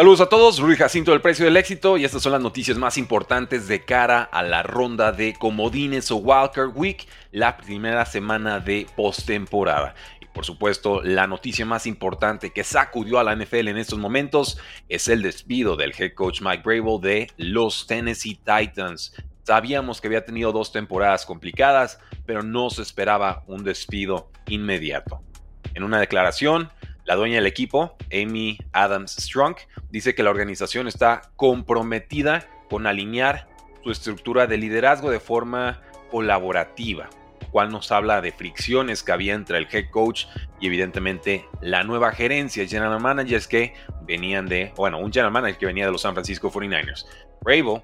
Saludos 0.00 0.22
a 0.22 0.30
todos, 0.30 0.58
Rui 0.60 0.76
Jacinto 0.76 1.10
del 1.10 1.20
Precio 1.20 1.44
del 1.44 1.58
Éxito 1.58 1.98
y 1.98 2.06
estas 2.06 2.22
son 2.22 2.32
las 2.32 2.40
noticias 2.40 2.78
más 2.78 2.96
importantes 2.96 3.68
de 3.68 3.84
cara 3.84 4.22
a 4.22 4.42
la 4.42 4.62
ronda 4.62 5.12
de 5.12 5.34
comodines 5.34 6.10
o 6.10 6.16
Wildcard 6.16 6.74
Week, 6.74 7.06
la 7.32 7.58
primera 7.58 8.06
semana 8.06 8.60
de 8.60 8.86
postemporada. 8.96 9.94
Y 10.22 10.24
por 10.24 10.46
supuesto, 10.46 11.02
la 11.02 11.26
noticia 11.26 11.66
más 11.66 11.86
importante 11.86 12.48
que 12.48 12.64
sacudió 12.64 13.18
a 13.18 13.24
la 13.24 13.36
NFL 13.36 13.68
en 13.68 13.76
estos 13.76 13.98
momentos 13.98 14.58
es 14.88 15.06
el 15.06 15.20
despido 15.20 15.76
del 15.76 15.92
head 15.98 16.14
coach 16.14 16.40
Mike 16.40 16.62
Brable 16.64 16.98
de 17.02 17.30
los 17.36 17.86
Tennessee 17.86 18.40
Titans. 18.42 19.12
Sabíamos 19.42 20.00
que 20.00 20.06
había 20.08 20.24
tenido 20.24 20.50
dos 20.50 20.72
temporadas 20.72 21.26
complicadas, 21.26 22.00
pero 22.24 22.42
no 22.42 22.70
se 22.70 22.80
esperaba 22.80 23.44
un 23.46 23.64
despido 23.64 24.30
inmediato. 24.46 25.20
En 25.74 25.82
una 25.82 26.00
declaración, 26.00 26.70
la 27.10 27.16
dueña 27.16 27.34
del 27.38 27.46
equipo, 27.46 27.96
Amy 28.12 28.56
Adams 28.70 29.16
Strong, 29.16 29.56
dice 29.90 30.14
que 30.14 30.22
la 30.22 30.30
organización 30.30 30.86
está 30.86 31.22
comprometida 31.34 32.48
con 32.68 32.86
alinear 32.86 33.48
su 33.82 33.90
estructura 33.90 34.46
de 34.46 34.56
liderazgo 34.56 35.10
de 35.10 35.18
forma 35.18 35.82
colaborativa, 36.08 37.10
cual 37.50 37.72
nos 37.72 37.90
habla 37.90 38.20
de 38.20 38.30
fricciones 38.30 39.02
que 39.02 39.10
había 39.10 39.34
entre 39.34 39.58
el 39.58 39.66
head 39.72 39.90
coach 39.90 40.26
y 40.60 40.68
evidentemente 40.68 41.46
la 41.60 41.82
nueva 41.82 42.12
gerencia, 42.12 42.64
general 42.68 43.00
managers 43.00 43.48
que 43.48 43.74
venían 44.02 44.46
de, 44.46 44.72
bueno, 44.76 44.98
un 44.98 45.12
general 45.12 45.32
manager 45.32 45.58
que 45.58 45.66
venía 45.66 45.86
de 45.86 45.90
los 45.90 46.02
San 46.02 46.14
Francisco 46.14 46.48
49ers. 46.48 47.06
Bravo 47.40 47.82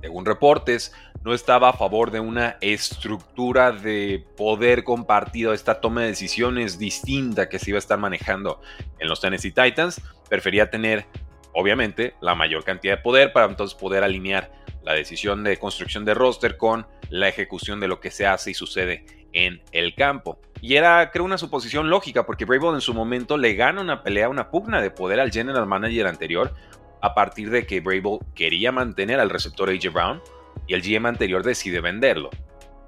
según 0.00 0.24
reportes, 0.24 0.92
no 1.24 1.34
estaba 1.34 1.70
a 1.70 1.72
favor 1.72 2.10
de 2.10 2.20
una 2.20 2.56
estructura 2.60 3.72
de 3.72 4.24
poder 4.36 4.84
compartido, 4.84 5.52
esta 5.52 5.80
toma 5.80 6.02
de 6.02 6.08
decisiones 6.08 6.78
distinta 6.78 7.48
que 7.48 7.58
se 7.58 7.70
iba 7.70 7.78
a 7.78 7.80
estar 7.80 7.98
manejando 7.98 8.60
en 8.98 9.08
los 9.08 9.20
Tennessee 9.20 9.52
Titans. 9.52 10.00
Prefería 10.28 10.70
tener, 10.70 11.06
obviamente, 11.52 12.14
la 12.20 12.34
mayor 12.34 12.64
cantidad 12.64 12.96
de 12.96 13.02
poder 13.02 13.32
para 13.32 13.46
entonces 13.46 13.78
poder 13.78 14.04
alinear 14.04 14.52
la 14.84 14.92
decisión 14.94 15.44
de 15.44 15.56
construcción 15.56 16.04
de 16.04 16.14
roster 16.14 16.56
con 16.56 16.86
la 17.10 17.28
ejecución 17.28 17.80
de 17.80 17.88
lo 17.88 18.00
que 18.00 18.10
se 18.10 18.26
hace 18.26 18.52
y 18.52 18.54
sucede 18.54 19.04
en 19.32 19.60
el 19.72 19.94
campo. 19.94 20.38
Y 20.60 20.76
era, 20.76 21.10
creo, 21.10 21.24
una 21.24 21.38
suposición 21.38 21.90
lógica, 21.90 22.26
porque 22.26 22.44
Bravo 22.44 22.74
en 22.74 22.80
su 22.80 22.94
momento 22.94 23.36
le 23.36 23.54
gana 23.54 23.80
una 23.80 24.02
pelea, 24.02 24.28
una 24.28 24.50
pugna 24.50 24.80
de 24.80 24.90
poder 24.90 25.20
al 25.20 25.30
general 25.30 25.66
manager 25.66 26.06
anterior, 26.06 26.52
a 27.00 27.14
partir 27.14 27.50
de 27.50 27.66
que 27.66 27.80
Brable 27.80 28.18
quería 28.34 28.72
mantener 28.72 29.20
al 29.20 29.30
receptor 29.30 29.70
AJ 29.70 29.92
Brown 29.92 30.22
y 30.66 30.74
el 30.74 30.82
GM 30.82 31.06
anterior 31.06 31.42
decide 31.42 31.80
venderlo. 31.80 32.30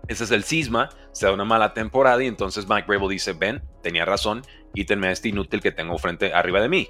Ese 0.08 0.25
es 0.25 0.30
el 0.30 0.44
cisma, 0.44 0.89
se 1.12 1.27
da 1.27 1.33
una 1.33 1.44
mala 1.44 1.72
temporada 1.72 2.22
y 2.22 2.27
entonces 2.27 2.69
Mike 2.69 2.86
Brable 2.89 3.08
dice, 3.08 3.33
ven, 3.33 3.62
tenía 3.83 4.05
razón, 4.05 4.42
quítenme 4.75 5.08
a 5.08 5.12
este 5.12 5.28
inútil 5.28 5.61
que 5.61 5.70
tengo 5.72 5.97
frente 5.98 6.33
arriba 6.34 6.61
de 6.61 6.69
mí. 6.69 6.89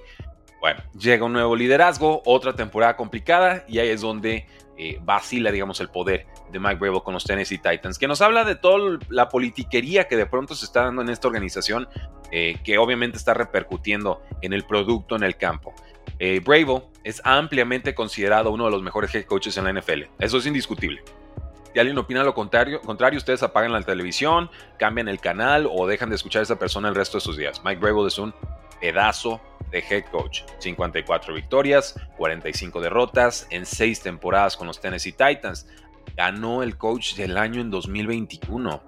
Bueno, 0.61 0.83
llega 0.99 1.25
un 1.25 1.33
nuevo 1.33 1.57
liderazgo, 1.57 2.23
otra 2.25 2.55
temporada 2.55 2.97
complicada 2.97 3.65
y 3.67 3.79
ahí 3.79 3.89
es 3.89 4.03
donde 4.03 4.47
eh, 4.77 4.99
vacila, 5.03 5.51
digamos, 5.51 5.81
el 5.81 5.91
poder 5.91 6.27
de 6.51 6.59
Mike 6.59 6.77
Brable 6.77 7.03
con 7.03 7.13
los 7.13 7.25
Tennessee 7.25 7.59
Titans, 7.59 7.99
que 7.99 8.09
nos 8.09 8.23
habla 8.23 8.45
de 8.45 8.55
toda 8.55 8.99
la 9.11 9.29
politiquería 9.29 10.09
que 10.09 10.17
de 10.17 10.27
pronto 10.27 10.55
se 10.55 10.65
está 10.65 10.85
dando 10.85 11.03
en 11.03 11.11
esta 11.11 11.29
organización, 11.29 11.89
eh, 12.31 12.57
que 12.65 12.79
obviamente 12.79 13.19
está 13.19 13.35
repercutiendo 13.35 14.23
en 14.41 14.55
el 14.55 14.65
producto 14.65 15.17
en 15.17 15.23
el 15.23 15.37
campo. 15.37 15.75
Eh, 16.19 16.41
es 17.05 17.21
ampliamente 17.25 17.95
considerado 17.95 18.51
uno 18.51 18.67
de 18.67 18.71
los 18.71 18.83
mejores 18.83 19.15
head 19.15 19.25
coaches 19.25 19.57
en 19.57 19.65
la 19.65 19.73
NFL. 19.73 20.03
Eso 20.19 20.39
es 20.39 20.47
indiscutible. 20.47 21.03
Si 21.73 21.79
alguien 21.79 21.99
opina 21.99 22.25
lo 22.25 22.35
contrario, 22.35 22.81
contrario, 22.81 23.19
ustedes 23.19 23.43
apagan 23.43 23.73
la 23.73 23.83
televisión, 23.83 24.51
cambian 24.79 25.09
el 25.09 25.21
canal 25.21 25.69
o 25.71 25.87
dejan 25.87 26.09
de 26.09 26.17
escuchar 26.17 26.41
a 26.41 26.43
esa 26.43 26.59
persona 26.59 26.89
el 26.89 26.95
resto 26.95 27.19
de 27.19 27.23
sus 27.23 27.37
días. 27.37 27.63
Mike 27.65 27.81
Bravo 27.81 28.07
es 28.07 28.19
un 28.19 28.35
pedazo 28.81 29.41
de 29.71 29.79
head 29.89 30.05
coach. 30.11 30.43
54 30.59 31.33
victorias, 31.33 31.95
45 32.17 32.81
derrotas 32.81 33.47
en 33.51 33.67
6 33.67 34.01
temporadas 34.01 34.57
con 34.57 34.67
los 34.67 34.81
Tennessee 34.81 35.13
Titans. 35.13 35.69
Ganó 36.17 36.65
el 36.65 36.77
coach 36.77 37.15
del 37.15 37.37
año 37.39 37.61
en 37.61 37.71
2021. 37.71 38.83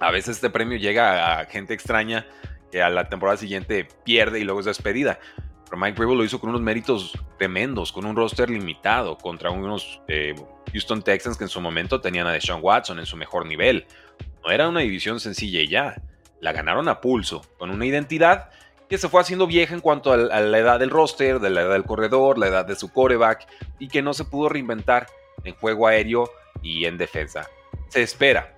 A 0.00 0.10
veces 0.10 0.36
este 0.36 0.50
premio 0.50 0.76
llega 0.76 1.40
a 1.40 1.44
gente 1.46 1.72
extraña 1.74 2.26
que 2.72 2.82
a 2.82 2.90
la 2.90 3.08
temporada 3.08 3.36
siguiente 3.36 3.86
pierde 4.04 4.40
y 4.40 4.44
luego 4.44 4.60
es 4.60 4.66
despedida. 4.66 5.20
Pero 5.68 5.80
Mike 5.80 5.98
Brable 5.98 6.16
lo 6.16 6.24
hizo 6.24 6.40
con 6.40 6.50
unos 6.50 6.62
méritos 6.62 7.12
tremendos, 7.38 7.92
con 7.92 8.06
un 8.06 8.16
roster 8.16 8.48
limitado 8.48 9.18
contra 9.18 9.50
unos 9.50 10.00
eh, 10.08 10.34
Houston 10.72 11.02
Texans 11.02 11.36
que 11.36 11.44
en 11.44 11.50
su 11.50 11.60
momento 11.60 12.00
tenían 12.00 12.26
a 12.26 12.32
Deshaun 12.32 12.60
Watson 12.62 12.98
en 12.98 13.06
su 13.06 13.16
mejor 13.16 13.46
nivel. 13.46 13.86
No 14.44 14.50
era 14.50 14.68
una 14.68 14.80
división 14.80 15.20
sencilla 15.20 15.60
y 15.60 15.68
ya. 15.68 16.00
La 16.40 16.52
ganaron 16.52 16.88
a 16.88 17.00
pulso, 17.00 17.42
con 17.58 17.70
una 17.70 17.84
identidad 17.84 18.50
que 18.88 18.96
se 18.96 19.08
fue 19.08 19.20
haciendo 19.20 19.46
vieja 19.46 19.74
en 19.74 19.80
cuanto 19.80 20.12
a 20.12 20.16
la 20.16 20.58
edad 20.58 20.78
del 20.78 20.90
roster, 20.90 21.40
de 21.40 21.50
la 21.50 21.62
edad 21.62 21.72
del 21.72 21.84
corredor, 21.84 22.38
la 22.38 22.46
edad 22.46 22.64
de 22.64 22.76
su 22.76 22.90
coreback, 22.90 23.46
y 23.78 23.88
que 23.88 24.00
no 24.00 24.14
se 24.14 24.24
pudo 24.24 24.48
reinventar 24.48 25.08
en 25.44 25.54
juego 25.54 25.86
aéreo 25.86 26.30
y 26.62 26.86
en 26.86 26.96
defensa. 26.96 27.46
Se 27.88 28.02
espera. 28.02 28.56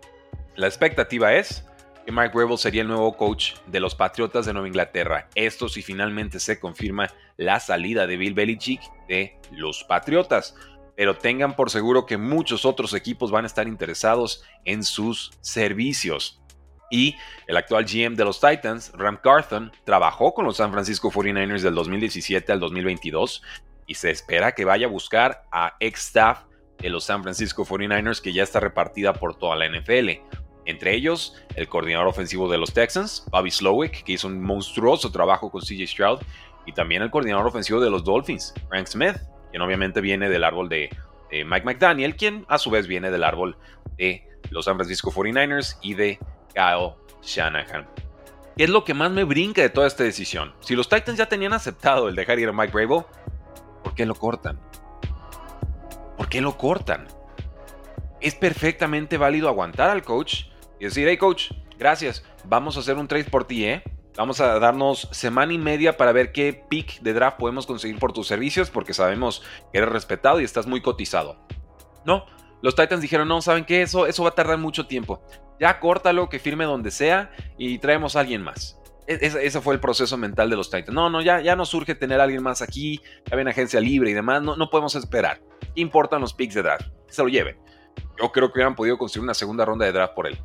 La 0.54 0.66
expectativa 0.66 1.34
es 1.34 1.64
Mike 2.10 2.32
Rebel 2.34 2.58
sería 2.58 2.82
el 2.82 2.88
nuevo 2.88 3.16
coach 3.16 3.54
de 3.66 3.80
los 3.80 3.94
Patriotas 3.94 4.46
de 4.46 4.52
Nueva 4.52 4.68
Inglaterra. 4.68 5.28
Esto 5.34 5.68
si 5.68 5.82
finalmente 5.82 6.40
se 6.40 6.58
confirma 6.58 7.08
la 7.36 7.60
salida 7.60 8.06
de 8.06 8.16
Bill 8.16 8.34
Belichick 8.34 8.80
de 9.08 9.38
los 9.52 9.84
Patriotas. 9.84 10.54
Pero 10.96 11.16
tengan 11.16 11.56
por 11.56 11.70
seguro 11.70 12.06
que 12.06 12.16
muchos 12.16 12.64
otros 12.64 12.94
equipos 12.94 13.30
van 13.30 13.44
a 13.44 13.46
estar 13.46 13.66
interesados 13.66 14.44
en 14.64 14.84
sus 14.84 15.32
servicios. 15.40 16.40
Y 16.90 17.16
el 17.46 17.56
actual 17.56 17.84
GM 17.84 18.16
de 18.16 18.24
los 18.24 18.40
Titans, 18.40 18.92
Ram 18.94 19.18
Carthon, 19.22 19.72
trabajó 19.84 20.34
con 20.34 20.44
los 20.44 20.56
San 20.56 20.72
Francisco 20.72 21.10
49ers 21.10 21.60
del 21.60 21.74
2017 21.74 22.52
al 22.52 22.60
2022 22.60 23.42
y 23.86 23.94
se 23.94 24.10
espera 24.10 24.52
que 24.52 24.64
vaya 24.64 24.86
a 24.86 24.90
buscar 24.90 25.44
a 25.52 25.76
ex 25.80 26.06
staff 26.06 26.42
de 26.78 26.90
los 26.90 27.04
San 27.04 27.22
Francisco 27.22 27.64
49ers 27.64 28.20
que 28.20 28.32
ya 28.32 28.42
está 28.42 28.60
repartida 28.60 29.12
por 29.12 29.36
toda 29.36 29.56
la 29.56 29.68
NFL. 29.68 30.39
Entre 30.70 30.94
ellos, 30.94 31.34
el 31.56 31.68
coordinador 31.68 32.06
ofensivo 32.06 32.48
de 32.48 32.56
los 32.56 32.72
Texans, 32.72 33.24
Bobby 33.32 33.50
Slowick, 33.50 34.04
que 34.04 34.12
hizo 34.12 34.28
un 34.28 34.40
monstruoso 34.40 35.10
trabajo 35.10 35.50
con 35.50 35.62
CJ 35.62 35.84
Stroud, 35.88 36.20
y 36.64 36.72
también 36.72 37.02
el 37.02 37.10
coordinador 37.10 37.48
ofensivo 37.48 37.80
de 37.80 37.90
los 37.90 38.04
Dolphins, 38.04 38.54
Frank 38.68 38.86
Smith, 38.86 39.16
quien 39.50 39.62
obviamente 39.62 40.00
viene 40.00 40.28
del 40.28 40.44
árbol 40.44 40.68
de, 40.68 40.88
Mike 41.32 41.64
McDaniel, 41.64 42.14
quien 42.14 42.44
a 42.48 42.58
su 42.58 42.70
vez 42.70 42.86
viene 42.86 43.10
del 43.10 43.24
árbol 43.24 43.56
de 43.96 44.24
los 44.50 44.64
San 44.64 44.76
Francisco 44.76 45.10
49ers 45.10 45.76
y 45.82 45.94
de 45.94 46.18
Kyle 46.54 46.94
Shanahan. 47.22 47.88
¿Qué 48.56 48.64
es 48.64 48.70
lo 48.70 48.84
que 48.84 48.94
más 48.94 49.10
me 49.10 49.24
brinca 49.24 49.62
de 49.62 49.70
toda 49.70 49.88
esta 49.88 50.04
decisión? 50.04 50.54
Si 50.60 50.76
los 50.76 50.88
Titans 50.88 51.18
ya 51.18 51.26
tenían 51.26 51.52
aceptado 51.52 52.08
el 52.08 52.14
dejar 52.14 52.38
ir 52.38 52.48
a 52.48 52.52
Mike 52.52 52.72
Bravo, 52.72 53.08
¿por 53.82 53.94
qué 53.94 54.06
lo 54.06 54.14
cortan? 54.14 54.60
¿Por 56.16 56.28
qué 56.28 56.40
lo 56.40 56.56
cortan? 56.56 57.08
Es 58.20 58.34
perfectamente 58.34 59.16
válido 59.16 59.48
aguantar 59.48 59.90
al 59.90 60.02
coach 60.02 60.44
y 60.80 60.84
decir, 60.84 61.06
hey 61.06 61.18
coach, 61.18 61.52
gracias, 61.78 62.24
vamos 62.44 62.76
a 62.76 62.80
hacer 62.80 62.96
un 62.96 63.06
trade 63.06 63.24
por 63.24 63.44
ti, 63.44 63.66
¿eh? 63.66 63.82
Vamos 64.16 64.40
a 64.40 64.58
darnos 64.58 65.08
semana 65.12 65.52
y 65.52 65.58
media 65.58 65.96
para 65.96 66.12
ver 66.12 66.32
qué 66.32 66.64
pick 66.68 67.00
de 67.00 67.12
draft 67.12 67.38
podemos 67.38 67.66
conseguir 67.66 67.98
por 67.98 68.12
tus 68.12 68.26
servicios, 68.26 68.70
porque 68.70 68.94
sabemos 68.94 69.42
que 69.72 69.78
eres 69.78 69.90
respetado 69.90 70.40
y 70.40 70.44
estás 70.44 70.66
muy 70.66 70.80
cotizado. 70.80 71.36
No, 72.04 72.26
los 72.62 72.74
Titans 72.74 73.02
dijeron, 73.02 73.28
no, 73.28 73.40
¿saben 73.42 73.64
qué? 73.64 73.82
Eso, 73.82 74.06
eso 74.06 74.22
va 74.22 74.30
a 74.30 74.34
tardar 74.34 74.58
mucho 74.58 74.86
tiempo. 74.86 75.22
Ya 75.60 75.78
córtalo, 75.78 76.28
que 76.28 76.38
firme 76.38 76.64
donde 76.64 76.90
sea 76.90 77.30
y 77.56 77.78
traemos 77.78 78.16
a 78.16 78.20
alguien 78.20 78.42
más. 78.42 78.80
E, 79.06 79.18
ese, 79.20 79.60
fue 79.60 79.74
el 79.74 79.80
proceso 79.80 80.16
mental 80.16 80.48
de 80.50 80.56
los 80.56 80.70
Titans. 80.70 80.94
No, 80.94 81.10
no, 81.10 81.20
ya, 81.20 81.40
ya 81.40 81.56
nos 81.56 81.68
surge 81.68 81.94
tener 81.94 82.20
a 82.20 82.24
alguien 82.24 82.42
más 82.42 82.62
aquí, 82.62 83.00
ya 83.30 83.36
ven 83.36 83.48
agencia 83.48 83.80
libre 83.80 84.10
y 84.10 84.14
demás, 84.14 84.42
no, 84.42 84.56
no 84.56 84.70
podemos 84.70 84.94
esperar. 84.96 85.40
¿Qué 85.74 85.82
importan 85.82 86.22
los 86.22 86.32
picks 86.32 86.54
de 86.54 86.62
draft? 86.62 86.88
se 87.08 87.22
lo 87.22 87.28
lleven. 87.28 87.58
Yo 88.20 88.32
creo 88.32 88.48
que 88.48 88.58
hubieran 88.58 88.74
podido 88.74 88.96
conseguir 88.96 89.24
una 89.24 89.34
segunda 89.34 89.64
ronda 89.64 89.84
de 89.84 89.92
draft 89.92 90.14
por 90.14 90.26
él 90.26 90.38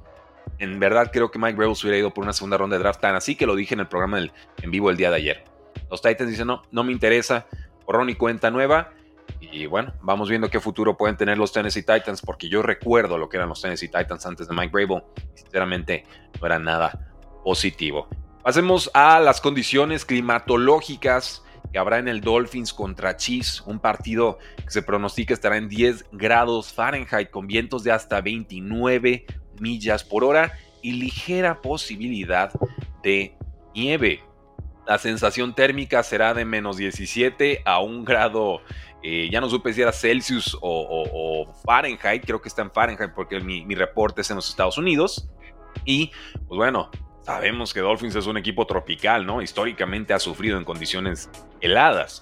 en 0.59 0.79
verdad 0.79 1.11
creo 1.11 1.31
que 1.31 1.39
Mike 1.39 1.57
Rebels 1.57 1.83
hubiera 1.83 1.97
ido 1.97 2.13
por 2.13 2.23
una 2.23 2.33
segunda 2.33 2.57
ronda 2.57 2.77
de 2.77 2.83
draft 2.83 3.01
tan 3.01 3.15
así 3.15 3.35
que 3.35 3.45
lo 3.45 3.55
dije 3.55 3.73
en 3.73 3.81
el 3.81 3.87
programa 3.87 4.19
en 4.19 4.71
vivo 4.71 4.89
el 4.89 4.97
día 4.97 5.09
de 5.09 5.17
ayer. 5.17 5.43
Los 5.89 6.01
Titans 6.01 6.29
dicen, 6.29 6.47
no, 6.47 6.63
no 6.71 6.83
me 6.83 6.91
interesa, 6.91 7.45
borrón 7.85 8.09
y 8.09 8.15
cuenta 8.15 8.51
nueva. 8.51 8.91
Y 9.39 9.65
bueno, 9.65 9.93
vamos 10.01 10.29
viendo 10.29 10.49
qué 10.49 10.59
futuro 10.59 10.97
pueden 10.97 11.17
tener 11.17 11.37
los 11.37 11.51
Tennessee 11.51 11.83
Titans, 11.83 12.21
porque 12.21 12.49
yo 12.49 12.61
recuerdo 12.61 13.17
lo 13.17 13.29
que 13.29 13.37
eran 13.37 13.49
los 13.49 13.61
Tennessee 13.61 13.89
Titans 13.89 14.25
antes 14.25 14.47
de 14.47 14.55
Mike 14.55 14.71
Brable. 14.71 15.03
Sinceramente, 15.33 16.05
no 16.39 16.45
era 16.45 16.59
nada 16.59 17.13
positivo. 17.43 18.07
Pasemos 18.43 18.91
a 18.93 19.19
las 19.19 19.41
condiciones 19.41 20.05
climatológicas 20.05 21.43
que 21.71 21.79
habrá 21.79 21.97
en 21.97 22.07
el 22.07 22.21
Dolphins 22.21 22.73
contra 22.73 23.17
Chiefs, 23.17 23.61
un 23.65 23.79
partido 23.79 24.37
que 24.57 24.69
se 24.69 24.81
pronostica 24.81 25.33
estará 25.33 25.57
en 25.57 25.67
10 25.67 26.05
grados 26.11 26.71
Fahrenheit 26.71 27.31
con 27.31 27.47
vientos 27.47 27.83
de 27.83 27.91
hasta 27.91 28.21
29 28.21 29.25
millas 29.59 30.03
por 30.03 30.23
hora 30.23 30.53
y 30.81 30.93
ligera 30.93 31.61
posibilidad 31.61 32.51
de 33.03 33.35
nieve. 33.73 34.23
La 34.87 34.97
sensación 34.99 35.55
térmica 35.55 36.03
será 36.03 36.33
de 36.33 36.45
menos 36.45 36.77
17 36.77 37.63
a 37.65 37.79
un 37.79 38.05
grado, 38.05 38.61
eh, 39.01 39.29
ya 39.31 39.41
no 39.41 39.49
supe 39.49 39.73
si 39.73 39.81
era 39.81 39.91
Celsius 39.91 40.55
o, 40.61 41.51
Fahrenheit, 41.65 42.23
creo 42.23 42.41
que 42.41 42.49
está 42.49 42.61
en 42.61 42.71
Fahrenheit 42.71 43.11
porque 43.15 43.39
mi, 43.39 43.65
mi 43.65 43.73
reporte 43.73 44.21
es 44.21 44.29
en 44.29 44.35
los 44.35 44.49
Estados 44.49 44.77
Unidos. 44.77 45.27
Y 45.85 46.11
pues 46.47 46.57
bueno, 46.57 46.91
sabemos 47.23 47.73
que 47.73 47.79
Dolphins 47.79 48.15
es 48.15 48.27
un 48.27 48.37
equipo 48.37 48.67
tropical, 48.67 49.25
¿no? 49.25 49.41
Históricamente 49.41 50.13
ha 50.13 50.19
sufrido 50.19 50.57
en 50.57 50.63
condiciones 50.63 51.29
heladas. 51.61 52.21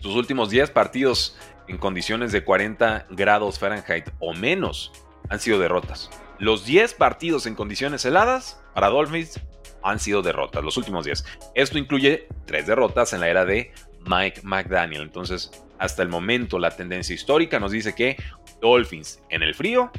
sus 0.00 0.14
últimos 0.14 0.50
10 0.50 0.70
partidos 0.70 1.36
en 1.66 1.76
condiciones 1.78 2.30
de 2.30 2.44
40 2.44 3.06
grados 3.10 3.58
Fahrenheit 3.58 4.08
o 4.20 4.32
menos 4.32 4.92
han 5.28 5.40
sido 5.40 5.58
derrotas. 5.58 6.08
Los 6.38 6.64
10 6.64 6.94
partidos 6.94 7.46
en 7.46 7.54
condiciones 7.54 8.04
heladas 8.04 8.60
para 8.74 8.88
Dolphins 8.88 9.40
han 9.82 9.98
sido 9.98 10.22
derrotas, 10.22 10.62
los 10.62 10.76
últimos 10.76 11.04
10. 11.04 11.24
Esto 11.54 11.78
incluye 11.78 12.28
3 12.46 12.66
derrotas 12.66 13.12
en 13.12 13.20
la 13.20 13.28
era 13.28 13.44
de 13.44 13.72
Mike 14.06 14.42
McDaniel. 14.44 15.02
Entonces, 15.02 15.50
hasta 15.78 16.02
el 16.02 16.08
momento, 16.08 16.58
la 16.58 16.70
tendencia 16.70 17.14
histórica 17.14 17.58
nos 17.58 17.72
dice 17.72 17.94
que 17.94 18.16
Dolphins 18.60 19.20
en 19.30 19.42
el 19.42 19.54
frío 19.54 19.90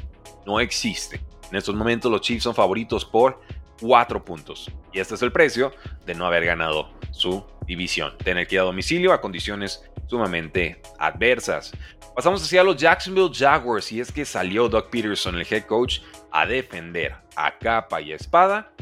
no 0.46 0.60
existe. 0.60 1.20
En 1.50 1.56
estos 1.56 1.74
momentos 1.74 2.10
los 2.10 2.20
Chiefs 2.22 2.44
son 2.44 2.54
favoritos 2.54 3.04
por 3.04 3.40
4 3.80 4.24
puntos. 4.24 4.70
Y 4.92 5.00
este 5.00 5.16
es 5.16 5.22
el 5.22 5.32
precio 5.32 5.72
de 6.06 6.14
no 6.14 6.26
haber 6.26 6.46
ganado 6.46 6.90
su 7.10 7.44
división. 7.70 8.18
Tener 8.18 8.46
que 8.48 8.56
ir 8.56 8.60
a 8.60 8.64
domicilio 8.64 9.12
a 9.12 9.20
condiciones 9.20 9.82
sumamente 10.08 10.82
adversas. 10.98 11.72
Pasamos 12.16 12.42
hacia 12.42 12.64
los 12.64 12.76
Jacksonville 12.76 13.30
Jaguars 13.32 13.92
y 13.92 14.00
es 14.00 14.10
que 14.10 14.24
salió 14.24 14.68
Doug 14.68 14.90
Peterson, 14.90 15.36
el 15.36 15.46
head 15.48 15.64
coach, 15.66 16.00
a 16.32 16.46
defender 16.46 17.14
a 17.36 17.56
capa 17.56 18.00
y 18.00 18.12
espada 18.12 18.72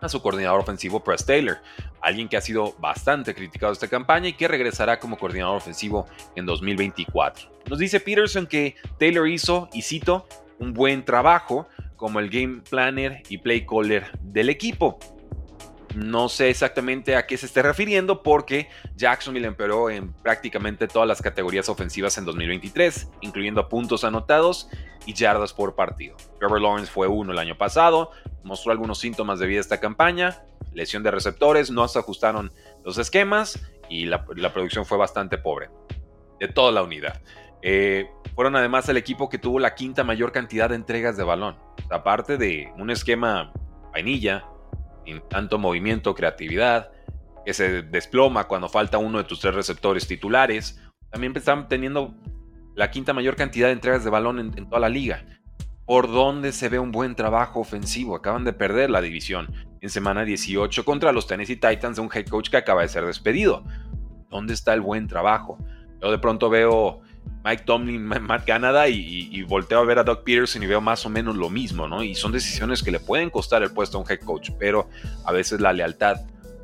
a 0.00 0.08
su 0.08 0.20
coordinador 0.20 0.60
ofensivo 0.60 1.02
Press 1.02 1.24
Taylor, 1.24 1.58
alguien 2.02 2.28
que 2.28 2.36
ha 2.36 2.40
sido 2.40 2.74
bastante 2.78 3.34
criticado 3.34 3.72
esta 3.72 3.88
campaña 3.88 4.28
y 4.28 4.32
que 4.34 4.48
regresará 4.48 4.98
como 4.98 5.16
coordinador 5.16 5.56
ofensivo 5.56 6.06
en 6.34 6.44
2024. 6.44 7.50
Nos 7.70 7.78
dice 7.78 8.00
Peterson 8.00 8.46
que 8.46 8.74
Taylor 8.98 9.28
hizo, 9.28 9.68
y 9.72 9.82
cito, 9.82 10.26
un 10.58 10.74
buen 10.74 11.04
trabajo 11.04 11.68
como 11.96 12.18
el 12.18 12.28
game 12.28 12.62
planner 12.68 13.22
y 13.28 13.38
play 13.38 13.64
caller 13.64 14.10
del 14.20 14.50
equipo. 14.50 14.98
No 15.94 16.28
sé 16.28 16.50
exactamente 16.50 17.14
a 17.14 17.26
qué 17.26 17.36
se 17.36 17.46
esté 17.46 17.62
refiriendo 17.62 18.22
porque 18.22 18.68
Jacksonville 18.96 19.46
empeoró 19.46 19.90
en 19.90 20.12
prácticamente 20.12 20.88
todas 20.88 21.06
las 21.06 21.22
categorías 21.22 21.68
ofensivas 21.68 22.18
en 22.18 22.24
2023, 22.24 23.10
incluyendo 23.20 23.68
puntos 23.68 24.02
anotados 24.02 24.68
y 25.06 25.14
yardas 25.14 25.52
por 25.52 25.74
partido. 25.74 26.16
Trevor 26.38 26.60
Lawrence 26.60 26.90
fue 26.90 27.06
uno 27.06 27.32
el 27.32 27.38
año 27.38 27.56
pasado, 27.56 28.10
mostró 28.42 28.72
algunos 28.72 28.98
síntomas 28.98 29.38
de 29.38 29.46
vida 29.46 29.60
esta 29.60 29.78
campaña, 29.78 30.42
lesión 30.72 31.02
de 31.02 31.10
receptores, 31.10 31.70
no 31.70 31.86
se 31.86 31.98
ajustaron 31.98 32.52
los 32.84 32.98
esquemas 32.98 33.60
y 33.88 34.06
la, 34.06 34.24
producción 34.24 34.84
fue 34.84 34.98
bastante 34.98 35.38
pobre 35.38 35.70
de 36.40 36.48
toda 36.48 36.72
la 36.72 36.82
unidad. 36.82 37.20
Eh, 37.62 38.10
fueron 38.34 38.56
además 38.56 38.88
el 38.88 38.96
equipo 38.96 39.28
que 39.28 39.38
tuvo 39.38 39.58
la 39.58 39.74
quinta 39.74 40.04
mayor 40.04 40.32
cantidad 40.32 40.68
de 40.68 40.74
entregas 40.74 41.16
de 41.16 41.22
balón. 41.22 41.56
Aparte 41.90 42.36
de 42.36 42.72
un 42.76 42.90
esquema 42.90 43.52
vainilla, 43.92 44.44
sin 45.04 45.20
tanto 45.28 45.58
movimiento, 45.58 46.14
creatividad, 46.14 46.90
que 47.44 47.54
se 47.54 47.82
desploma 47.82 48.44
cuando 48.44 48.68
falta 48.68 48.98
uno 48.98 49.18
de 49.18 49.24
tus 49.24 49.40
tres 49.40 49.54
receptores 49.54 50.06
titulares. 50.06 50.80
También 51.10 51.36
están 51.36 51.68
teniendo 51.68 52.14
la 52.74 52.90
quinta 52.90 53.12
mayor 53.12 53.36
cantidad 53.36 53.68
de 53.68 53.74
entregas 53.74 54.04
de 54.04 54.10
balón 54.10 54.38
en, 54.38 54.68
toda 54.68 54.80
la 54.80 54.88
liga. 54.88 55.24
¿Por 55.86 56.10
dónde 56.10 56.52
se 56.52 56.68
ve 56.68 56.78
un 56.78 56.92
buen 56.92 57.14
trabajo 57.14 57.60
ofensivo? 57.60 58.16
Acaban 58.16 58.44
de 58.44 58.52
perder 58.52 58.90
la 58.90 59.02
división 59.02 59.52
en 59.80 59.90
semana 59.90 60.24
18 60.24 60.84
contra 60.84 61.12
los 61.12 61.26
Tennessee 61.26 61.56
Titans 61.56 61.96
de 61.96 62.02
un 62.02 62.10
head 62.12 62.26
coach 62.26 62.48
que 62.48 62.56
acaba 62.56 62.82
de 62.82 62.88
ser 62.88 63.04
despedido. 63.04 63.64
¿Dónde 64.30 64.54
está 64.54 64.72
el 64.72 64.80
buen 64.80 65.06
trabajo? 65.06 65.58
Yo 66.00 66.10
de 66.10 66.18
pronto 66.18 66.48
veo 66.48 67.02
Mike 67.44 67.64
Tomlin, 67.66 68.02
Matt 68.02 68.46
Canada 68.46 68.88
y, 68.88 69.42
volteo 69.42 69.78
a 69.78 69.84
ver 69.84 69.98
a 69.98 70.02
Doug 70.02 70.24
Peterson 70.24 70.62
y 70.62 70.66
veo 70.66 70.80
más 70.80 71.04
o 71.04 71.10
menos 71.10 71.36
lo 71.36 71.50
mismo, 71.50 71.86
¿no? 71.86 72.02
Y 72.02 72.14
son 72.14 72.32
decisiones 72.32 72.82
que 72.82 72.90
le 72.90 73.00
pueden 73.00 73.28
costar 73.28 73.62
el 73.62 73.70
puesto 73.70 73.98
a 73.98 74.00
un 74.00 74.10
head 74.10 74.20
coach, 74.20 74.50
pero 74.58 74.88
a 75.26 75.32
veces 75.32 75.60
la 75.60 75.74
lealtad 75.74 76.22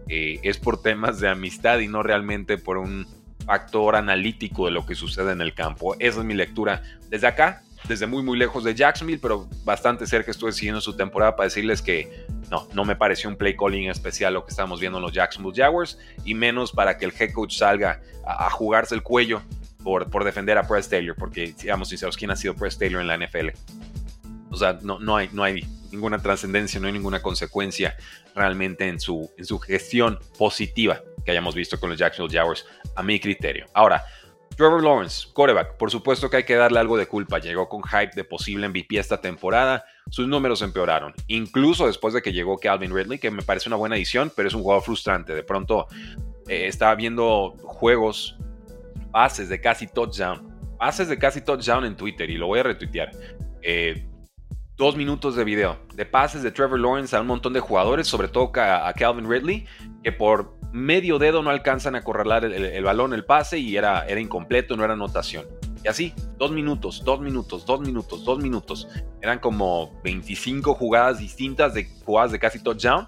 eh, 0.08 0.40
es 0.42 0.56
por 0.56 0.80
temas 0.80 1.20
de 1.20 1.28
amistad 1.28 1.80
y 1.80 1.88
no 1.88 2.02
realmente 2.02 2.56
por 2.56 2.78
un 2.78 3.06
factor 3.44 3.94
analítico 3.94 4.64
de 4.64 4.70
lo 4.70 4.86
que 4.86 4.94
sucede 4.94 5.32
en 5.32 5.42
el 5.42 5.52
campo. 5.52 5.96
Esa 5.98 6.20
es 6.20 6.24
mi 6.24 6.32
lectura 6.32 6.82
desde 7.10 7.26
acá, 7.26 7.62
desde 7.86 8.06
muy 8.06 8.22
muy 8.22 8.38
lejos 8.38 8.64
de 8.64 8.74
Jacksonville, 8.74 9.20
pero 9.20 9.48
bastante 9.64 10.06
cerca 10.06 10.30
estuve 10.30 10.52
siguiendo 10.52 10.80
su 10.80 10.96
temporada 10.96 11.36
para 11.36 11.44
decirles 11.44 11.82
que 11.82 12.24
no, 12.50 12.66
no 12.72 12.86
me 12.86 12.96
pareció 12.96 13.28
un 13.28 13.36
play 13.36 13.54
calling 13.54 13.90
especial 13.90 14.32
lo 14.32 14.46
que 14.46 14.50
estamos 14.50 14.80
viendo 14.80 14.96
en 14.96 15.02
los 15.02 15.12
Jacksonville 15.12 15.54
Jaguars 15.54 15.98
y 16.24 16.34
menos 16.34 16.72
para 16.72 16.96
que 16.96 17.04
el 17.04 17.12
head 17.18 17.32
coach 17.34 17.58
salga 17.58 18.00
a 18.26 18.48
jugarse 18.48 18.94
el 18.94 19.02
cuello 19.02 19.42
por, 19.82 20.24
defender 20.24 20.58
a 20.58 20.66
Press 20.66 20.88
Taylor, 20.88 21.16
porque 21.16 21.54
seamos 21.56 21.88
sinceros, 21.88 22.16
¿quién 22.16 22.30
ha 22.30 22.36
sido 22.36 22.54
Press 22.54 22.78
Taylor 22.78 23.00
en 23.00 23.08
la 23.08 23.16
NFL? 23.16 23.48
O 24.50 24.56
sea, 24.56 24.78
no, 24.82 24.98
no, 24.98 25.16
hay, 25.16 25.28
no 25.32 25.42
hay 25.42 25.64
ninguna 25.90 26.18
trascendencia, 26.18 26.80
no 26.80 26.86
hay 26.86 26.92
ninguna 26.92 27.22
consecuencia 27.22 27.96
realmente 28.34 28.88
en 28.88 29.00
su, 29.00 29.30
en 29.36 29.44
su 29.44 29.58
gestión 29.58 30.18
positiva 30.38 31.00
que 31.24 31.30
hayamos 31.30 31.54
visto 31.54 31.78
con 31.78 31.90
los 31.90 31.98
Jacksonville 31.98 32.38
Jaguars, 32.38 32.66
a 32.96 33.02
mi 33.02 33.20
criterio. 33.20 33.66
Ahora, 33.74 34.04
Trevor 34.56 34.82
Lawrence, 34.82 35.28
quarterback, 35.32 35.76
por 35.76 35.90
supuesto 35.90 36.28
que 36.28 36.38
hay 36.38 36.44
que 36.44 36.54
darle 36.54 36.80
algo 36.80 36.96
de 36.96 37.06
culpa. 37.06 37.38
Llegó 37.38 37.68
con 37.68 37.82
hype 37.82 38.12
de 38.14 38.24
posible 38.24 38.68
MVP 38.68 38.98
esta 38.98 39.20
temporada. 39.20 39.84
Sus 40.10 40.28
números 40.28 40.60
empeoraron, 40.62 41.14
incluso 41.28 41.86
después 41.86 42.12
de 42.14 42.20
que 42.20 42.32
llegó 42.32 42.58
Calvin 42.58 42.94
Ridley, 42.94 43.18
que 43.18 43.30
me 43.30 43.42
parece 43.42 43.68
una 43.68 43.76
buena 43.76 43.94
adición, 43.94 44.32
pero 44.34 44.48
es 44.48 44.54
un 44.54 44.62
jugador 44.62 44.82
frustrante. 44.82 45.34
De 45.34 45.42
pronto 45.42 45.86
eh, 46.48 46.70
viendo 46.96 47.54
juegos 47.62 48.36
pases 49.10 49.48
de 49.48 49.60
casi 49.60 49.86
touchdown. 49.86 50.48
Pases 50.78 51.08
de 51.08 51.18
casi 51.18 51.40
touchdown 51.40 51.84
en 51.84 51.96
Twitter 51.96 52.28
y 52.30 52.36
lo 52.36 52.46
voy 52.46 52.60
a 52.60 52.62
retuitear. 52.62 53.10
Eh, 53.62 54.06
dos 54.76 54.96
minutos 54.96 55.36
de 55.36 55.44
video 55.44 55.78
de 55.94 56.06
pases 56.06 56.42
de 56.42 56.50
Trevor 56.50 56.80
Lawrence 56.80 57.14
a 57.14 57.20
un 57.20 57.26
montón 57.26 57.52
de 57.52 57.60
jugadores, 57.60 58.06
sobre 58.06 58.28
todo 58.28 58.50
a, 58.54 58.90
Calvin 58.94 59.28
Ridley, 59.28 59.66
que 60.02 60.12
por 60.12 60.56
medio 60.72 61.18
dedo 61.18 61.42
no 61.42 61.50
alcanzan 61.50 61.96
a 61.96 62.02
corralar 62.02 62.44
el, 62.44 62.82
balón, 62.82 63.12
el 63.12 63.24
pase 63.26 63.58
y 63.58 63.76
era, 63.76 64.06
era 64.06 64.20
incompleto, 64.20 64.76
no 64.76 64.84
era 64.84 64.94
anotación. 64.94 65.44
Y 65.84 65.88
así, 65.88 66.14
dos 66.38 66.52
minutos, 66.52 67.02
dos 67.04 67.20
minutos, 67.20 67.66
dos 67.66 67.80
minutos, 67.80 68.24
dos 68.24 68.38
minutos. 68.38 68.88
Eran 69.20 69.38
como 69.38 70.00
25 70.02 70.74
jugadas 70.74 71.18
distintas 71.18 71.74
de 71.74 71.86
jugadas 72.04 72.32
de 72.32 72.38
casi 72.38 72.62
touchdown 72.62 73.06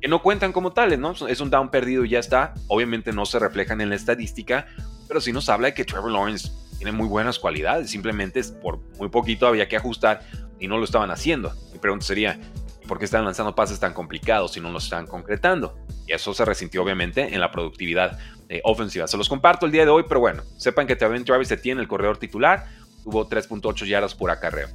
que 0.00 0.08
no 0.08 0.22
cuentan 0.22 0.52
como 0.52 0.72
tales, 0.72 0.98
¿no? 0.98 1.12
Es 1.26 1.40
un 1.40 1.50
down 1.50 1.70
perdido 1.70 2.04
y 2.04 2.10
ya 2.10 2.18
está. 2.20 2.54
Obviamente 2.68 3.12
no 3.12 3.26
se 3.26 3.38
reflejan 3.38 3.80
en 3.80 3.88
la 3.88 3.96
estadística, 3.96 4.66
pero 5.08 5.20
sí 5.20 5.32
nos 5.32 5.48
habla 5.48 5.68
de 5.68 5.74
que 5.74 5.84
Trevor 5.84 6.12
Lawrence 6.12 6.50
tiene 6.76 6.92
muy 6.92 7.08
buenas 7.08 7.38
cualidades, 7.38 7.90
simplemente 7.90 8.40
por 8.62 8.78
muy 8.98 9.08
poquito 9.08 9.48
había 9.48 9.66
que 9.66 9.76
ajustar 9.76 10.20
y 10.60 10.68
no 10.68 10.78
lo 10.78 10.84
estaban 10.84 11.10
haciendo. 11.10 11.52
Mi 11.72 11.78
pregunta 11.78 12.06
sería, 12.06 12.38
¿por 12.86 12.98
qué 12.98 13.06
están 13.06 13.24
lanzando 13.24 13.54
pases 13.54 13.80
tan 13.80 13.92
complicados 13.92 14.52
si 14.52 14.60
no 14.60 14.70
los 14.70 14.84
están 14.84 15.06
concretando? 15.06 15.76
Y 16.06 16.12
eso 16.12 16.32
se 16.34 16.44
resintió 16.44 16.82
obviamente 16.82 17.34
en 17.34 17.40
la 17.40 17.50
productividad 17.50 18.18
eh, 18.48 18.60
ofensiva. 18.64 19.08
Se 19.08 19.16
los 19.16 19.28
comparto 19.28 19.66
el 19.66 19.72
día 19.72 19.84
de 19.84 19.90
hoy, 19.90 20.04
pero 20.08 20.20
bueno, 20.20 20.42
sepan 20.56 20.86
que 20.86 20.96
también 20.96 21.24
Travis 21.24 21.52
tiene 21.60 21.80
el 21.80 21.88
corredor 21.88 22.18
titular, 22.18 22.66
tuvo 23.02 23.28
3.8 23.28 23.86
yardas 23.86 24.14
por 24.14 24.30
acarreo. 24.30 24.68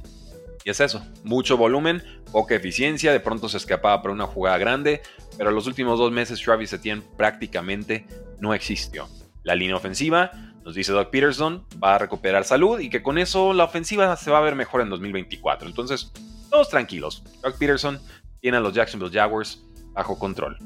Y 0.64 0.70
es 0.70 0.80
eso, 0.80 1.04
mucho 1.24 1.56
volumen, 1.58 2.02
poca 2.32 2.54
eficiencia, 2.54 3.12
de 3.12 3.20
pronto 3.20 3.48
se 3.48 3.58
escapaba 3.58 4.00
por 4.00 4.10
una 4.10 4.26
jugada 4.26 4.56
grande, 4.56 5.02
pero 5.36 5.50
los 5.50 5.66
últimos 5.66 5.98
dos 5.98 6.10
meses 6.10 6.40
Travis 6.40 6.72
Etienne 6.72 7.02
prácticamente 7.16 8.06
no 8.40 8.54
existió. 8.54 9.08
La 9.44 9.54
línea 9.54 9.76
ofensiva, 9.76 10.32
nos 10.64 10.74
dice 10.74 10.92
Doug 10.92 11.10
Peterson, 11.10 11.64
va 11.82 11.94
a 11.94 11.98
recuperar 11.98 12.44
salud 12.44 12.80
y 12.80 12.90
que 12.90 13.02
con 13.02 13.18
eso 13.18 13.52
la 13.52 13.64
ofensiva 13.64 14.16
se 14.16 14.30
va 14.30 14.38
a 14.38 14.40
ver 14.40 14.56
mejor 14.56 14.80
en 14.80 14.90
2024. 14.90 15.68
Entonces, 15.68 16.10
todos 16.50 16.68
tranquilos. 16.68 17.22
Doug 17.42 17.56
Peterson 17.58 18.00
tiene 18.40 18.56
a 18.56 18.60
los 18.60 18.72
Jacksonville 18.72 19.12
Jaguars 19.12 19.62
bajo 19.92 20.18
control. 20.18 20.58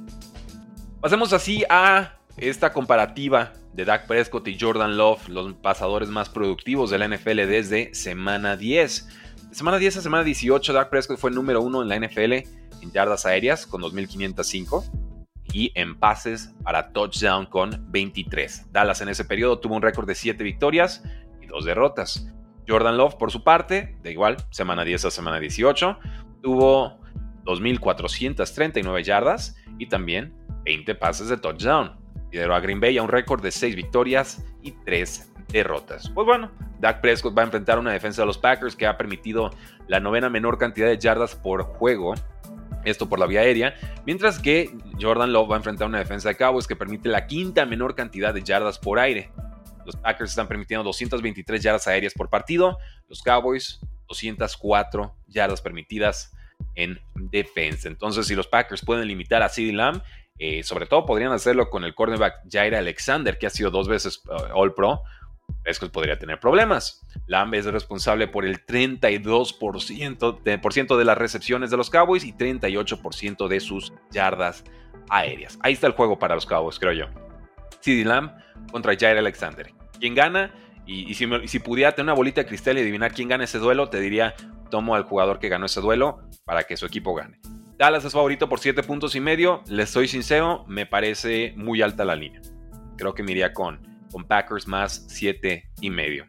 Pasemos 1.00 1.32
así 1.32 1.64
a 1.68 2.18
esta 2.36 2.72
comparativa 2.72 3.52
de 3.72 3.84
Dak 3.84 4.06
Prescott 4.06 4.46
y 4.48 4.58
Jordan 4.58 4.96
Love, 4.96 5.28
los 5.28 5.54
pasadores 5.54 6.08
más 6.08 6.28
productivos 6.28 6.90
de 6.90 6.98
la 6.98 7.08
NFL 7.08 7.36
desde 7.46 7.94
semana 7.94 8.56
10. 8.56 9.08
De 9.50 9.54
semana 9.54 9.78
10 9.78 9.96
a 9.96 10.02
semana 10.02 10.24
18, 10.24 10.72
Dak 10.72 10.90
Prescott 10.90 11.18
fue 11.18 11.30
número 11.30 11.60
uno 11.62 11.82
en 11.82 11.88
la 11.88 11.98
NFL 11.98 12.32
en 12.32 12.92
yardas 12.92 13.26
aéreas 13.26 13.66
con 13.66 13.82
2.505 13.82 15.07
y 15.52 15.72
en 15.74 15.98
pases 15.98 16.54
para 16.62 16.92
touchdown 16.92 17.46
con 17.46 17.90
23. 17.90 18.72
Dallas 18.72 19.00
en 19.00 19.08
ese 19.08 19.24
periodo 19.24 19.58
tuvo 19.58 19.76
un 19.76 19.82
récord 19.82 20.06
de 20.06 20.14
7 20.14 20.42
victorias 20.44 21.02
y 21.40 21.46
2 21.46 21.64
derrotas. 21.64 22.32
Jordan 22.68 22.96
Love, 22.96 23.16
por 23.16 23.30
su 23.30 23.42
parte, 23.42 23.96
de 24.02 24.12
igual, 24.12 24.36
semana 24.50 24.84
10 24.84 25.06
a 25.06 25.10
semana 25.10 25.40
18, 25.40 25.98
tuvo 26.42 27.00
2.439 27.44 29.02
yardas 29.02 29.56
y 29.78 29.86
también 29.86 30.34
20 30.64 30.94
pases 30.96 31.28
de 31.28 31.38
touchdown. 31.38 31.96
Lideró 32.30 32.54
a 32.54 32.60
Green 32.60 32.78
Bay 32.78 32.98
a 32.98 33.02
un 33.02 33.08
récord 33.08 33.42
de 33.42 33.50
6 33.50 33.74
victorias 33.74 34.44
y 34.62 34.72
3 34.72 35.32
derrotas. 35.48 36.10
Pues 36.10 36.26
bueno, 36.26 36.50
Dak 36.78 37.00
Prescott 37.00 37.36
va 37.36 37.42
a 37.42 37.46
enfrentar 37.46 37.78
una 37.78 37.92
defensa 37.92 38.22
de 38.22 38.26
los 38.26 38.36
Packers 38.36 38.76
que 38.76 38.86
ha 38.86 38.98
permitido 38.98 39.50
la 39.86 39.98
novena 39.98 40.28
menor 40.28 40.58
cantidad 40.58 40.88
de 40.88 40.98
yardas 40.98 41.34
por 41.34 41.62
juego 41.62 42.14
esto 42.88 43.08
por 43.08 43.18
la 43.18 43.26
vía 43.26 43.40
aérea, 43.40 43.74
mientras 44.06 44.38
que 44.38 44.70
Jordan 45.00 45.32
Love 45.32 45.50
va 45.50 45.54
a 45.54 45.58
enfrentar 45.58 45.86
una 45.86 45.98
defensa 45.98 46.28
de 46.28 46.36
Cowboys 46.36 46.66
que 46.66 46.76
permite 46.76 47.08
la 47.08 47.26
quinta 47.26 47.66
menor 47.66 47.94
cantidad 47.94 48.34
de 48.34 48.42
yardas 48.42 48.78
por 48.78 48.98
aire. 48.98 49.30
Los 49.86 49.96
Packers 49.96 50.30
están 50.30 50.48
permitiendo 50.48 50.84
223 50.84 51.62
yardas 51.62 51.86
aéreas 51.86 52.14
por 52.14 52.28
partido, 52.28 52.78
los 53.08 53.22
Cowboys 53.22 53.80
204 54.08 55.14
yardas 55.28 55.60
permitidas 55.60 56.32
en 56.74 56.98
defensa. 57.14 57.88
Entonces, 57.88 58.26
si 58.26 58.34
los 58.34 58.46
Packers 58.46 58.84
pueden 58.84 59.06
limitar 59.06 59.42
a 59.42 59.48
CeeDee 59.48 59.72
Lamb, 59.72 60.02
Eh, 60.40 60.62
sobre 60.62 60.86
todo 60.86 61.04
podrían 61.04 61.32
hacerlo 61.32 61.68
con 61.68 61.82
el 61.82 61.96
cornerback 61.96 62.44
Jair 62.48 62.76
Alexander, 62.76 63.38
que 63.38 63.48
ha 63.48 63.50
sido 63.50 63.72
dos 63.72 63.88
veces 63.88 64.22
uh, 64.26 64.54
All 64.54 64.72
Pro. 64.72 65.02
Prescott 65.62 65.92
podría 65.92 66.18
tener 66.18 66.40
problemas. 66.40 67.04
Lamb 67.26 67.54
es 67.54 67.66
responsable 67.66 68.28
por 68.28 68.44
el 68.44 68.64
32% 68.64 70.42
de, 70.42 70.58
por 70.58 70.72
ciento 70.72 70.96
de 70.96 71.04
las 71.04 71.18
recepciones 71.18 71.70
de 71.70 71.76
los 71.76 71.90
Cowboys 71.90 72.24
y 72.24 72.32
38% 72.32 73.48
de 73.48 73.60
sus 73.60 73.92
yardas 74.10 74.64
aéreas. 75.10 75.58
Ahí 75.62 75.74
está 75.74 75.86
el 75.86 75.92
juego 75.92 76.18
para 76.18 76.34
los 76.34 76.46
Cowboys, 76.46 76.78
creo 76.78 76.92
yo. 76.92 77.06
CD 77.80 78.04
Lamb 78.04 78.32
contra 78.70 78.96
Jair 78.98 79.18
Alexander. 79.18 79.72
¿Quién 79.98 80.14
gana? 80.14 80.54
Y, 80.86 81.12
si, 81.14 81.28
si, 81.46 81.58
pudiera 81.58 81.92
tener 81.92 82.06
una 82.06 82.14
bolita 82.14 82.40
de 82.40 82.46
cristal 82.46 82.78
y 82.78 82.80
adivinar 82.80 83.12
quién 83.12 83.28
gana 83.28 83.44
ese 83.44 83.58
duelo, 83.58 83.90
te 83.90 84.00
diría, 84.00 84.34
tomo 84.70 84.94
al 84.94 85.02
jugador 85.02 85.38
que 85.38 85.50
ganó 85.50 85.66
ese 85.66 85.82
duelo 85.82 86.22
para 86.46 86.62
que 86.62 86.78
su 86.78 86.86
equipo 86.86 87.14
gane. 87.14 87.38
Dallas 87.76 88.04
es 88.04 88.12
favorito 88.12 88.48
por 88.48 88.58
7 88.58 88.82
puntos 88.82 89.14
y 89.14 89.20
medio. 89.20 89.62
Les 89.68 89.90
soy 89.90 90.08
sincero, 90.08 90.64
me 90.66 90.86
parece 90.86 91.52
muy 91.56 91.82
alta 91.82 92.04
la 92.04 92.16
línea. 92.16 92.40
Creo 92.96 93.14
que 93.14 93.22
me 93.22 93.32
iría 93.32 93.52
con, 93.52 93.87
con 94.10 94.24
Packers 94.24 94.66
más 94.66 95.04
7 95.08 95.70
y 95.80 95.90
medio. 95.90 96.26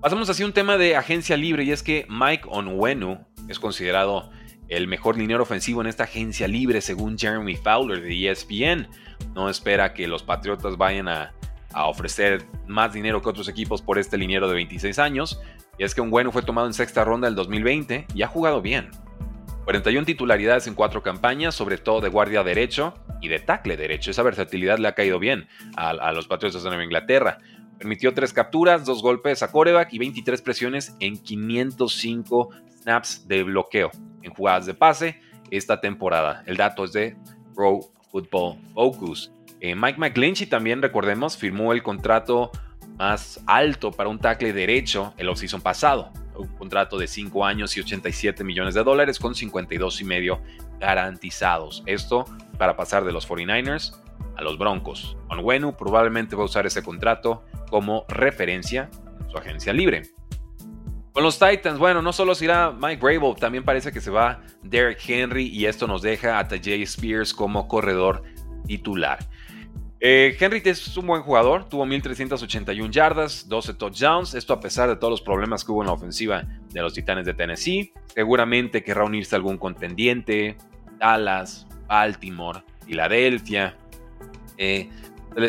Pasamos 0.00 0.30
así 0.30 0.42
a 0.42 0.46
un 0.46 0.52
tema 0.52 0.76
de 0.78 0.96
agencia 0.96 1.36
libre 1.36 1.64
y 1.64 1.72
es 1.72 1.82
que 1.82 2.06
Mike 2.08 2.44
Onwenu 2.48 3.18
es 3.48 3.58
considerado 3.58 4.30
el 4.68 4.86
mejor 4.86 5.16
dinero 5.16 5.42
ofensivo 5.42 5.80
en 5.80 5.86
esta 5.88 6.04
agencia 6.04 6.46
libre 6.46 6.80
según 6.80 7.18
Jeremy 7.18 7.56
Fowler 7.56 8.02
de 8.02 8.30
ESPN. 8.30 8.88
No 9.34 9.48
espera 9.48 9.94
que 9.94 10.06
los 10.06 10.22
Patriotas 10.22 10.76
vayan 10.76 11.08
a, 11.08 11.34
ofrecer 11.74 12.44
más 12.66 12.92
dinero 12.92 13.22
que 13.22 13.28
otros 13.28 13.48
equipos 13.48 13.82
por 13.82 13.98
este 13.98 14.16
liniero 14.18 14.48
de 14.48 14.54
26 14.54 14.98
años. 14.98 15.40
Y 15.78 15.84
es 15.84 15.94
que 15.94 16.00
Onwenu 16.00 16.32
fue 16.32 16.42
tomado 16.42 16.66
en 16.66 16.74
sexta 16.74 17.04
ronda 17.04 17.28
del 17.28 17.36
2020 17.36 18.06
y 18.14 18.22
ha 18.22 18.26
jugado 18.26 18.60
bien. 18.60 18.90
41 19.64 20.04
titularidades 20.04 20.66
en 20.66 20.74
cuatro 20.74 21.02
campañas, 21.02 21.54
sobre 21.54 21.78
todo 21.78 22.00
de 22.00 22.08
guardia 22.08 22.42
derecho 22.42 22.94
y 23.20 23.28
de 23.28 23.38
tackle 23.38 23.76
derecho. 23.76 24.10
Esa 24.10 24.22
versatilidad 24.22 24.78
le 24.78 24.88
ha 24.88 24.94
caído 24.94 25.18
bien 25.18 25.46
a, 25.76 26.12
los 26.12 26.26
Patriotas 26.26 26.62
de 26.62 26.68
Nueva 26.68 26.84
Inglaterra. 26.84 27.38
Permitió 27.78 28.12
tres 28.14 28.32
capturas, 28.32 28.84
dos 28.84 29.02
golpes 29.02 29.42
a 29.42 29.52
coreback 29.52 29.92
y 29.92 29.98
23 29.98 30.42
presiones 30.42 30.94
en 31.00 31.16
505 31.16 32.50
snaps 32.82 33.28
de 33.28 33.44
bloqueo 33.44 33.90
en 34.22 34.32
jugadas 34.32 34.66
de 34.66 34.74
pase 34.74 35.20
esta 35.50 35.80
temporada. 35.80 36.42
El 36.46 36.56
dato 36.56 36.84
es 36.84 36.92
de 36.92 37.16
Pro 37.54 37.80
Football 38.10 38.58
Focus. 38.74 39.32
Eh, 39.60 39.74
Mike 39.74 39.98
McGlinchey 39.98 40.46
también, 40.46 40.82
recordemos, 40.82 41.36
firmó 41.36 41.72
el 41.72 41.82
contrato 41.82 42.50
más 42.96 43.40
alto 43.46 43.92
para 43.92 44.08
un 44.08 44.18
tackle 44.18 44.52
derecho 44.52 45.14
el 45.16 45.28
offseason 45.28 45.60
pasado 45.60 46.12
un 46.38 46.48
contrato 46.56 46.98
de 46.98 47.06
5 47.06 47.44
años 47.44 47.76
y 47.76 47.80
87 47.80 48.44
millones 48.44 48.74
de 48.74 48.82
dólares 48.82 49.18
con 49.18 49.34
52 49.34 50.00
y 50.00 50.04
medio 50.04 50.40
garantizados. 50.78 51.82
Esto 51.86 52.24
para 52.58 52.76
pasar 52.76 53.04
de 53.04 53.12
los 53.12 53.28
49ers 53.28 53.96
a 54.36 54.42
los 54.42 54.58
Broncos. 54.58 55.16
Onwenu 55.28 55.76
probablemente 55.76 56.36
va 56.36 56.42
a 56.42 56.46
usar 56.46 56.66
ese 56.66 56.82
contrato 56.82 57.44
como 57.70 58.04
referencia 58.08 58.90
en 59.20 59.30
su 59.30 59.38
agencia 59.38 59.72
libre. 59.72 60.02
Con 61.12 61.24
los 61.24 61.38
Titans, 61.38 61.78
bueno, 61.78 62.00
no 62.00 62.12
solo 62.12 62.34
se 62.34 62.44
irá 62.44 62.70
Mike 62.70 63.00
Grable, 63.04 63.34
también 63.34 63.64
parece 63.64 63.90
que 63.90 64.00
se 64.00 64.10
va 64.10 64.40
Derek 64.62 65.00
Henry 65.08 65.48
y 65.48 65.66
esto 65.66 65.86
nos 65.86 66.02
deja 66.02 66.38
a 66.38 66.46
Tajay 66.46 66.82
Spears 66.82 67.34
como 67.34 67.66
corredor 67.66 68.22
titular. 68.66 69.18
Eh, 70.00 70.36
Henry 70.38 70.62
es 70.64 70.96
un 70.96 71.08
buen 71.08 71.22
jugador, 71.22 71.68
tuvo 71.68 71.84
1381 71.84 72.92
yardas, 72.92 73.48
12 73.48 73.74
touchdowns, 73.74 74.34
esto 74.34 74.52
a 74.52 74.60
pesar 74.60 74.88
de 74.88 74.94
todos 74.94 75.10
los 75.10 75.20
problemas 75.20 75.64
que 75.64 75.72
hubo 75.72 75.82
en 75.82 75.88
la 75.88 75.94
ofensiva 75.94 76.44
de 76.70 76.80
los 76.80 76.94
Titanes 76.94 77.26
de 77.26 77.34
Tennessee. 77.34 77.92
Seguramente 78.14 78.84
querrá 78.84 79.04
unirse 79.04 79.34
a 79.34 79.38
algún 79.38 79.58
contendiente, 79.58 80.56
Dallas, 81.00 81.66
Baltimore, 81.88 82.62
Filadelfia. 82.86 83.76
Eh, 84.56 84.88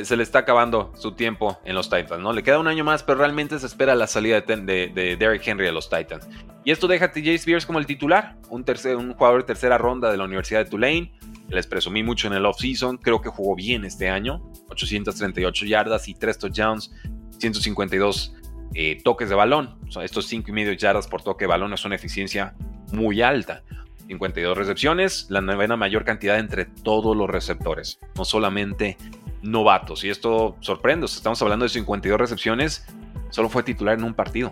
se, 0.03 0.15
le, 0.15 0.23
está 0.23 0.39
acabando 0.39 0.93
su 0.95 1.13
tiempo 1.13 1.59
en 1.65 1.75
los 1.75 1.89
Titans, 1.89 2.21
¿no? 2.21 2.33
Le 2.33 2.43
queda 2.43 2.59
un 2.59 2.67
año 2.67 2.83
más, 2.83 3.03
pero 3.03 3.19
realmente 3.19 3.57
se 3.59 3.65
espera 3.65 3.95
la 3.95 4.07
salida 4.07 4.41
de, 4.41 5.17
Derrick 5.17 5.47
Henry 5.47 5.65
de 5.65 5.71
los 5.71 5.89
Titans. 5.89 6.27
Y 6.63 6.71
esto 6.71 6.87
deja 6.87 7.05
a 7.05 7.11
TJ 7.11 7.35
Spears 7.35 7.65
como 7.65 7.79
el 7.79 7.85
titular, 7.85 8.37
un, 8.49 8.63
tercer, 8.63 8.95
un 8.95 9.13
jugador 9.13 9.41
de 9.41 9.47
tercera 9.47 9.77
ronda 9.77 10.11
de 10.11 10.17
la 10.17 10.25
Universidad 10.25 10.63
de 10.63 10.69
Tulane 10.69 11.11
les 11.49 11.65
presumí 11.65 12.03
mucho 12.03 12.27
en 12.27 12.33
el 12.33 12.45
off-season. 12.45 12.97
Creo 12.97 13.21
que 13.21 13.29
jugó 13.29 13.55
bien 13.55 13.83
este 13.85 14.09
año. 14.09 14.41
838 14.69 15.65
yardas 15.65 16.07
y 16.07 16.13
3 16.13 16.37
touchdowns. 16.37 16.93
152 17.39 18.35
eh, 18.75 19.01
toques 19.03 19.29
de 19.29 19.35
balón. 19.35 19.79
estos 20.01 20.27
5 20.27 20.49
y 20.49 20.53
medio 20.53 20.73
yardas 20.73 21.07
por 21.07 21.23
toque 21.23 21.45
de 21.45 21.49
balón 21.49 21.73
es 21.73 21.85
una 21.85 21.95
eficiencia 21.95 22.55
muy 22.91 23.21
alta. 23.21 23.63
52 24.09 24.57
recepciones, 24.57 25.27
la 25.29 25.39
novena 25.39 25.77
mayor 25.77 26.03
cantidad 26.03 26.39
entre 26.39 26.65
todos 26.65 27.15
los 27.15 27.29
receptores, 27.29 27.99
no 28.15 28.25
solamente 28.25 28.97
novatos. 29.43 30.03
Y 30.03 30.09
esto 30.09 30.57
sorprende, 30.61 31.05
estamos 31.05 31.39
hablando 31.43 31.63
de 31.63 31.69
52 31.69 32.19
recepciones, 32.19 32.87
solo 33.29 33.49
fue 33.49 33.61
titular 33.61 33.99
en 33.99 34.03
un 34.03 34.15
partido. 34.15 34.51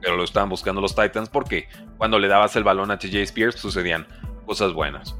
Pero 0.00 0.16
lo 0.16 0.24
estaban 0.24 0.48
buscando 0.48 0.80
los 0.80 0.96
Titans 0.96 1.28
porque 1.28 1.68
cuando 1.96 2.18
le 2.18 2.26
dabas 2.26 2.56
el 2.56 2.64
balón 2.64 2.90
a 2.90 2.98
TJ 2.98 3.22
Spears 3.22 3.54
sucedían 3.54 4.04
cosas 4.46 4.72
buenas. 4.72 5.14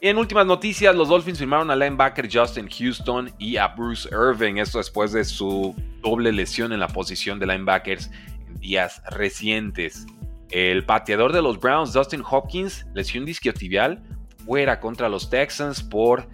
En 0.00 0.18
últimas 0.18 0.46
noticias, 0.46 0.92
los 0.96 1.08
Dolphins 1.08 1.38
firmaron 1.38 1.70
al 1.70 1.78
linebacker 1.78 2.28
Justin 2.32 2.68
Houston 2.68 3.32
y 3.38 3.58
a 3.58 3.68
Bruce 3.68 4.08
Irving, 4.10 4.56
esto 4.56 4.78
después 4.78 5.12
de 5.12 5.24
su 5.24 5.76
doble 6.00 6.32
lesión 6.32 6.72
en 6.72 6.80
la 6.80 6.88
posición 6.88 7.38
de 7.38 7.46
linebackers 7.46 8.10
en 8.48 8.58
días 8.58 9.00
recientes. 9.12 10.04
El 10.52 10.84
pateador 10.84 11.32
de 11.32 11.40
los 11.40 11.58
Browns, 11.58 11.94
Dustin 11.94 12.22
Hopkins, 12.28 12.86
lesión 12.94 13.24
disquiotibial, 13.24 14.02
fuera 14.44 14.80
contra 14.80 15.08
los 15.08 15.30
Texans 15.30 15.82
por, 15.82 16.28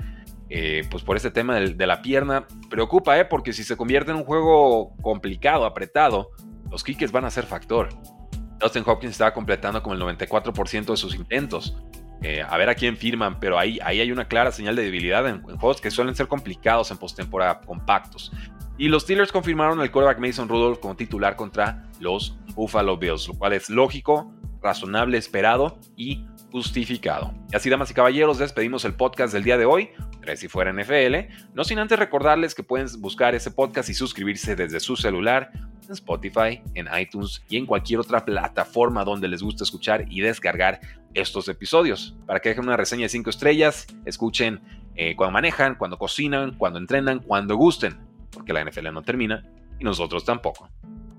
eh, 0.51 0.83
pues 0.91 1.05
por 1.05 1.17
este 1.17 1.31
tema 1.31 1.55
de, 1.61 1.87
la 1.87 2.03
pierna. 2.03 2.47
Preocupa, 2.69 3.19
¿eh? 3.19 3.25
porque 3.25 3.53
si 3.53 3.63
se 3.63 3.77
convierte 3.77 4.11
en 4.11 4.17
un 4.17 4.25
juego 4.25 4.93
complicado, 5.03 5.65
apretado, 5.65 6.31
los 6.69 6.83
kickers 6.83 7.13
van 7.13 7.27
a 7.27 7.31
ser 7.31 7.47
factor. 7.47 7.91
Dustin 8.59 8.83
Hopkins 8.85 9.13
estaba 9.13 9.33
completando 9.33 9.83
como 9.85 9.95
el 9.95 10.01
94% 10.01 10.87
de 10.87 10.97
sus 10.97 11.15
intentos. 11.15 11.77
Eh, 12.21 12.43
a 12.43 12.57
ver 12.57 12.69
a 12.69 12.75
quién 12.75 12.97
firman, 12.97 13.39
pero 13.39 13.57
ahí, 13.57 13.79
ahí 13.85 14.01
hay 14.01 14.11
una 14.11 14.27
clara 14.27 14.51
señal 14.51 14.75
de 14.75 14.83
debilidad 14.83 15.29
en, 15.29 15.43
juegos 15.43 15.81
que 15.81 15.93
suelen 15.93 16.17
ser 16.17 16.27
complicados 16.27 16.91
en 16.91 16.99
postemporada, 16.99 17.61
compactos. 17.61 18.33
Y 18.79 18.87
los 18.87 19.03
Steelers 19.03 19.33
confirmaron 19.33 19.81
el 19.81 19.91
quarterback 19.91 20.21
Mason 20.21 20.49
Rudolph 20.49 20.79
como 20.79 20.95
titular 20.95 21.35
contra 21.35 21.85
los 21.99 22.39
Buffalo 22.55 22.97
Bills, 22.97 23.27
lo 23.27 23.35
cual 23.35 23.53
es 23.53 23.69
lógico, 23.69 24.33
razonable, 24.63 25.19
esperado 25.19 25.81
y 25.97 26.25
justificado. 26.53 27.35
Y 27.53 27.57
así, 27.57 27.69
damas 27.71 27.91
y 27.91 27.95
caballeros, 27.95 28.39
despedimos 28.39 28.85
el 28.85 28.95
podcast 28.95 29.33
del 29.33 29.43
día 29.43 29.59
de 29.59 29.65
hoy, 29.65 29.91
tres 30.21 30.39
si 30.39 30.47
fuera 30.47 30.73
NFL, 30.73 31.33
no 31.55 31.65
sin 31.65 31.81
antes 31.81 31.99
recordarles 31.99 32.55
que 32.55 32.63
pueden 32.63 32.87
buscar 33.01 33.35
ese 33.35 33.51
podcast 33.51 33.89
y 33.91 33.95
suscribirse 33.95 34.55
desde 34.55 34.79
su 34.79 34.97
celular 34.97 35.51
en 35.85 35.93
Spotify, 35.93 36.63
en 36.75 36.87
iTunes 36.97 37.43
y 37.49 37.57
en 37.57 37.67
cualquier 37.67 37.99
otra 37.99 38.25
plataforma 38.25 39.05
donde 39.05 39.27
les 39.27 39.43
guste 39.43 39.65
escuchar 39.65 40.05
y 40.09 40.21
descargar 40.21 40.81
estos 41.15 41.49
episodios. 41.49 42.17
Para 42.27 42.39
que 42.39 42.51
dejen 42.51 42.65
una 42.65 42.77
reseña 42.77 43.03
de 43.03 43.09
5 43.09 43.29
estrellas, 43.31 43.87
escuchen 44.05 44.61
eh, 44.95 45.17
cuando 45.17 45.33
manejan, 45.33 45.75
cuando 45.75 45.99
cocinan, 45.99 46.55
cuando 46.57 46.79
entrenan, 46.79 47.21
cuando 47.21 47.57
gusten, 47.57 48.08
porque 48.33 48.53
la 48.53 48.65
NFL 48.65 48.93
no 48.93 49.03
termina 49.03 49.45
y 49.79 49.85
nosotros 49.85 50.25
tampoco. 50.25 50.69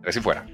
Así 0.06 0.20
fuera. 0.22 0.46